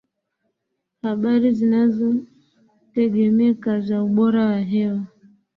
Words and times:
habari 1.01 1.49
zinazotegemeka 1.59 3.71
za 3.87 3.97
ubora 4.07 4.41
wa 4.49 4.59
hewa 4.71 5.03